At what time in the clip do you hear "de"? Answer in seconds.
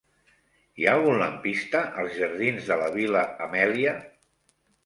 2.73-2.79